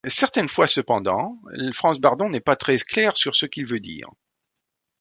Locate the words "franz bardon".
1.73-2.27